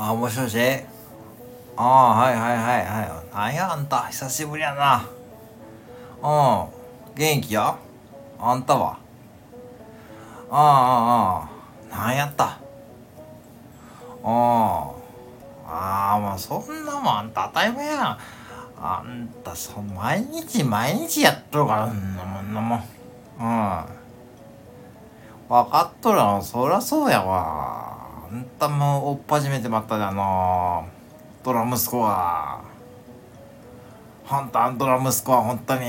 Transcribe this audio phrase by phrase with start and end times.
[0.00, 0.58] あ、もしもし？
[1.76, 3.36] ああ、はいはいはいはい。
[3.36, 5.04] なんやあんた、久しぶりやな。
[6.22, 6.68] うん、
[7.14, 7.76] 元気や？
[8.40, 8.98] あんたは？
[10.50, 11.50] ああ、
[11.92, 12.44] ああ、なんやった？
[12.44, 12.58] あ
[14.24, 14.90] あ、
[15.66, 18.18] ああ、まあそんなもんあんた当たり前やん。
[18.80, 22.84] あんた、そ毎日毎日やっとるから、そんなもんなもん。
[23.40, 23.97] うん。
[25.48, 26.40] 分かっとるよ。
[26.42, 28.28] そりゃそうやわ。
[28.30, 30.86] あんたも追っ始めてまったであの
[31.42, 32.62] ドラ息子は。
[34.24, 35.80] ほんとあんドラ息子は本当に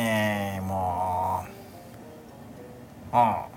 [0.62, 1.44] も
[3.12, 3.18] う。
[3.18, 3.50] うん。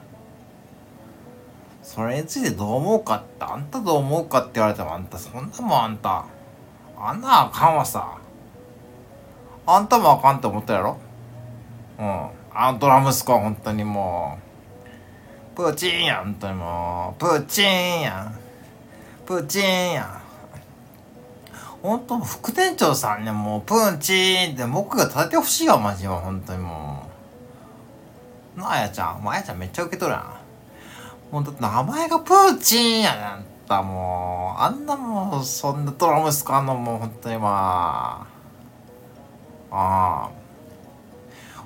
[1.82, 6.24] それについてどう思うかってあんたどう思うかって言われてもあんたそんなもんあんた
[6.96, 8.16] あんなあかんわさ
[9.66, 10.98] あんたもあかんって思ったやろ
[11.98, 12.04] うん
[12.54, 14.51] あのドラ息子は本当にもう
[15.54, 16.24] プーチンやん。
[16.24, 18.38] 本当にもうプーチンやん。
[19.26, 20.22] プーチンやん。
[21.82, 27.06] 本当副店長さんねもうプーチンって僕が立ててほしいわマジは本当にも
[28.56, 28.60] う。
[28.60, 29.28] なあやちゃん。
[29.28, 31.34] あやちゃんめっちゃ受け取るやん。
[31.34, 38.26] もうだって名前がプーチンやねんあんたもうあんなもうそんなドラ息子あんのもう本当にま
[39.70, 39.74] あ。
[39.74, 40.41] ああ。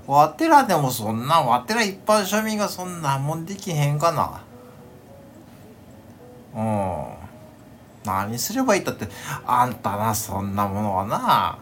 [0.06, 4.42] わてらでもそんなわてら一般庶民がそんなもんできへんかな。
[6.54, 7.16] うん。
[8.04, 9.08] 何すればいいったって
[9.44, 11.58] あんたなそんなものはな。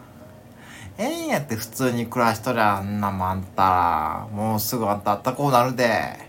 [0.97, 4.27] ええんやって普通に暮らしとりゃあんなもんあんたら。
[4.31, 6.19] もうすぐあんたあったこうなるで。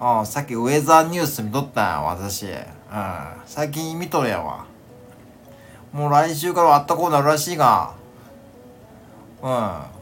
[0.00, 2.46] ああさっきウェザーニュース見とったんや私。
[2.46, 2.60] うん。
[3.46, 4.66] 最近見とるやわ。
[5.92, 7.94] もう来週からあったこうなるらしいが。
[9.42, 10.01] うん。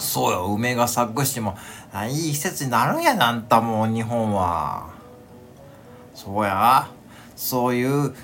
[0.00, 0.46] そうよ。
[0.46, 1.56] 梅が咲くしも
[2.10, 4.90] いい季節になるんやなあんたもう日本は。
[6.14, 6.88] そうや。
[7.34, 8.14] そういう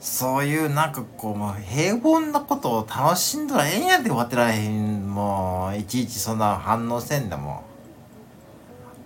[0.00, 7.64] そういうなんかこうもう平凡なことを楽しんだらええんやでわてらへんもういちいちそんな反応せんでも。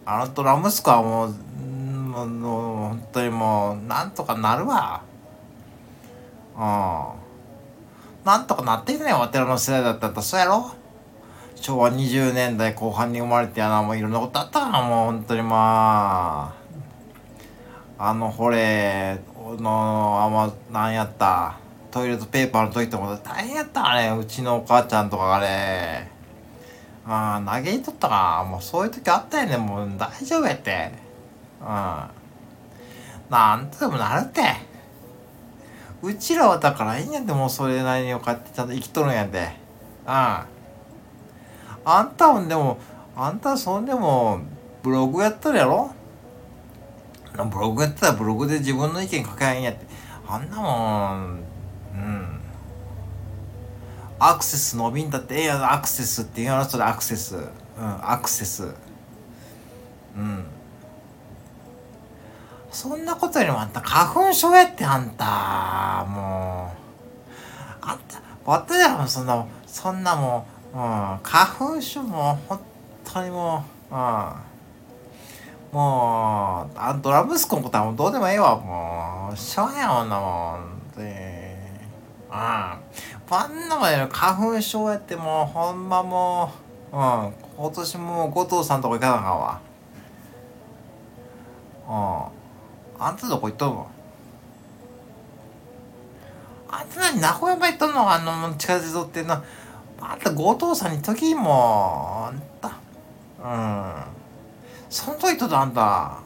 [0.05, 5.03] あのドラ息子はもううんもうもう本当にもうなんとかなるわ。
[6.57, 7.29] うん。
[8.25, 10.73] なんとかなってんねんわてらの世代だったらそうやろ。
[11.61, 16.59] 昭和20年代後半に生まれてやなもういろんなことあったからもう本当にまあ。
[18.01, 19.19] あのほれ
[19.59, 21.59] のあまなんやった。
[21.91, 24.09] トイレットペーパーの時とか大変やったあれ。
[24.17, 26.07] うちのお母ちゃんとかあれ。
[27.05, 28.47] ああ投げいとったか。
[28.49, 29.57] もうそういう時あったよね。
[29.57, 30.93] もう大丈夫やって。
[31.61, 31.67] うん。
[31.67, 32.11] な
[33.57, 34.43] んとでもなるって。
[36.03, 39.51] うちらはだからいいんやでもうそれなりにこうやってちゃんと生きとるんやで
[40.07, 40.58] うん。
[41.91, 42.79] あんたもでも
[43.17, 44.41] あんたそんでも
[44.83, 45.91] ブログやっとるやろ？
[47.33, 49.87] ブログやったらブログで自分の意見書けないんやって。
[50.29, 51.39] あんなもん
[51.95, 52.41] うん。
[54.19, 57.37] アクセス伸びんだってええやアクセスって言うのそれアクセス。
[57.37, 57.45] うん
[58.03, 58.65] アクセス。
[60.17, 60.45] うん。
[62.71, 66.05] そんなことよりもあんた花粉症やってあんた。
[66.09, 66.79] もう。
[67.81, 72.61] あんた私らもそんなそんなもう、うん、花粉症も本
[73.05, 74.33] 当にもううん
[75.71, 79.37] もう、あドラ息子のことはもうどうでもええわ、もう。
[79.37, 80.97] しょうがやもんなもん。
[80.97, 81.59] で、
[82.31, 82.35] うん。
[82.35, 82.81] あ
[83.47, 86.51] んなもんや花粉症やってもう、ほんまも
[86.91, 87.33] う、うん。
[87.59, 89.41] 今年も後藤さんとこ行かなあかん
[91.91, 92.33] わ。
[92.99, 93.05] うん。
[93.05, 93.91] あんたどこ行っとんの
[96.71, 98.11] あんた何名古屋ま行っとんの？
[98.11, 99.37] あの、地下鉄乗ってんの？
[100.01, 102.79] あんた後藤さんに時も、あんた。
[103.43, 104.19] うん。
[104.89, 106.19] その時とあんた、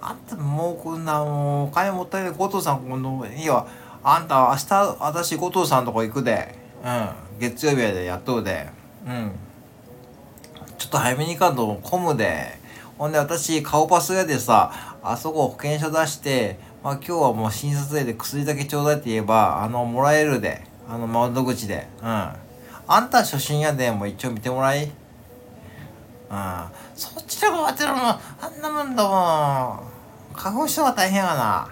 [0.00, 3.68] あんたもうこんなもうお金もったいない後藤さんこのいいわ
[4.02, 6.58] あんた明日私後藤さんとこ行くで。
[6.84, 7.38] うん。
[7.38, 8.68] 月曜日やでやっとうで。
[9.06, 9.32] うん。
[10.76, 12.58] ちょっと早めに行かんと混むで。
[12.98, 20.64] ほんで私顔パス屋でさあそこ保険証出してまあ今日はもう診察で薬だけちょうだいって言えばあのもらえるで。
[20.88, 21.86] あの窓口で。
[22.02, 22.32] うん。
[22.94, 24.84] あんた初心やでもう一応見てもらい。
[24.84, 24.90] うん
[26.94, 30.34] そっちらがわてらもあんなもんだもん。
[30.34, 31.68] 花粉症は大変やな。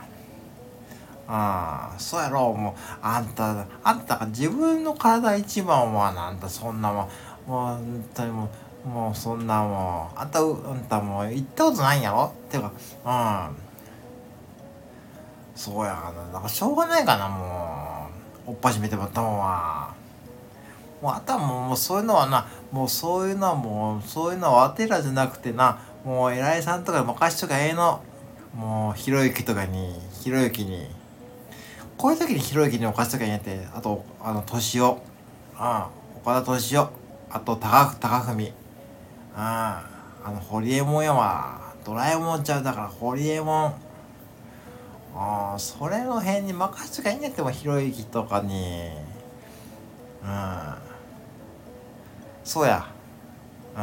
[1.28, 2.54] ああそうやろ。
[2.54, 7.08] もうあんたあんたが自分の体一番はなあんたそんなもん。
[7.46, 8.48] もう本当にも
[8.86, 10.18] うもうそんなもん。
[10.18, 12.32] あんたあんたもう行ったことないんやろ。
[12.46, 12.72] っていうか
[13.04, 13.56] うん。
[15.54, 16.32] そうやな。
[16.32, 18.08] なんかしょうがないかなも
[18.46, 18.50] う。
[18.50, 19.99] おっぱしめてもらったもんは。
[21.00, 28.02] もうあとはもうもうそういうのはなもうそういうのはもうそういうのはわてらじゃなくてなもう偉いさんとかに任しとかええの。
[28.54, 30.88] もうひろゆきとかにひろゆきに。
[31.96, 33.66] こういう時にひろゆきにお貸しとかええって。
[33.74, 35.02] あとあの敏夫
[35.56, 36.90] ああ岡田敏夫
[37.30, 38.48] あと高高文。
[39.36, 39.84] あ
[40.24, 41.60] ああの堀江門やわ。
[41.84, 43.74] ドラえもんちゃうだから堀江門。
[45.14, 48.90] ああそれの辺に任せとかいいんやってもひろゆきとかに。
[50.22, 50.89] うん。
[52.44, 52.86] そうや。
[53.72, 53.82] うん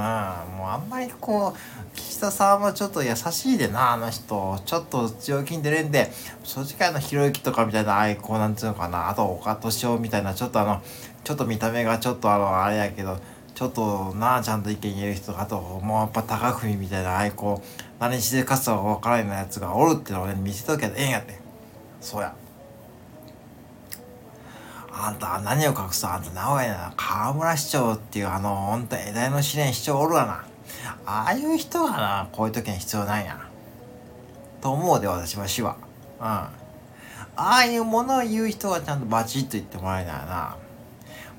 [0.57, 4.59] もうあんまりこう岸田さんはちょっと優しいでなあの人。
[4.65, 6.11] ちょっと強気に出れんで
[6.43, 9.09] 正直あのひろゆきとかみたいなああいうこうなんつうのかな。
[9.09, 10.81] あと岡敏夫みたいなちょっとあの
[11.23, 13.17] ちょっと見た目がちょっとあのあれやけど
[13.55, 17.67] ちょっとなあちゃんと意見言える人あともうやっぱ高文みたいなああいうこう
[17.99, 21.39] 何してかすか分からんようなやつがおるってのを俺に見せとけばええんやって。
[22.01, 22.35] そうや。
[24.99, 30.45] あんた何を隠すあんた名古屋な河村市長っていうあのほんと偉大の試練市長おるわな。
[31.05, 33.47] ああいう人がなこういう時に必要ないな。
[34.59, 35.77] と思うで私は死は。
[36.19, 36.25] うん。
[36.25, 36.51] あ
[37.35, 40.57] あいうものを言う人がちゃんとバチッと言ってもらえないな。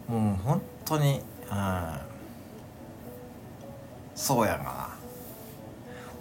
[0.06, 1.20] もう本当に
[1.50, 2.00] うん。
[4.14, 4.88] そうやがな。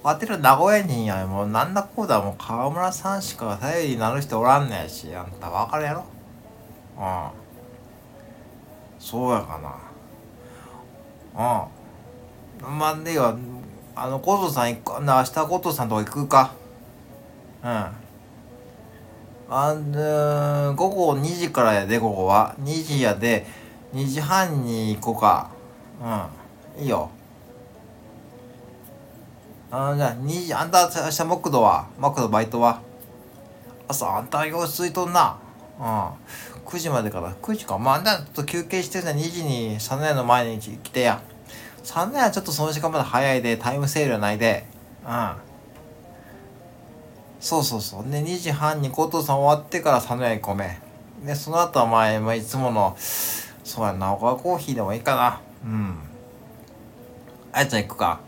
[0.04, 6.17] わてる名古屋人やもうなんだこうだもう河村さんしか頼りになる人おらんねやしあんたわかるやろ。
[6.98, 7.30] うん
[9.00, 9.60] そうやか
[11.36, 11.70] な。
[12.64, 13.38] うんまあでは
[13.96, 16.52] あのコトさん行くな明日コトさんとこ行くか。
[17.64, 17.86] うん。
[19.50, 22.56] あん午後2時からやで午後は。
[22.62, 23.46] 2時やで。
[23.94, 25.50] 2時半に行こうか。
[26.78, 26.84] うん。
[26.84, 27.10] いいよ。
[29.72, 31.88] あじゃあ2時あんた明日木土は？
[31.98, 32.82] 木土バイトは？
[33.88, 35.38] 朝あんたようついとんな。
[35.80, 35.86] うん。
[36.68, 37.78] 9時までから9時か。
[37.78, 41.22] まああんたちょっと休憩してさ2時にサネの前に来てや。
[41.82, 44.66] サネはちょっとその時間まで早いでタイムセールはないで。
[45.06, 45.32] うん。
[47.40, 48.12] そうそうそう。
[48.12, 50.78] で2時半に後藤さん終わってからサネ行こめ。
[51.26, 55.42] でその後は前、まあ、いつものそうやなおかコーヒーでもいいかな。
[55.64, 55.96] うん。
[57.54, 58.20] あやちゃん行くか。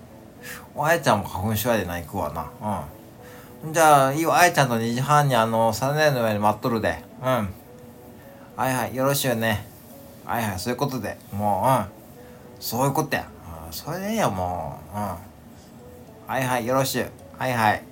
[0.78, 2.86] あやちゃんも花粉症やでな行くわな。
[3.66, 3.74] うん。
[3.74, 4.38] じゃあいいわ。
[4.38, 7.04] あやちゃんと2時半にあのサネの上に待っとるで。
[7.22, 7.59] うん。
[8.60, 9.66] はいはいよろしゅうね。
[10.26, 11.16] はいはいそういうことで。
[11.32, 12.62] もううん。
[12.62, 13.26] そういうことや、
[13.66, 14.98] うん、それでいいよもう。
[14.98, 15.02] うん。
[16.28, 17.10] はいはいよろしゅう。
[17.38, 17.84] はいはい。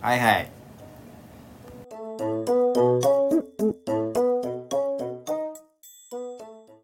[0.00, 0.50] はいはい。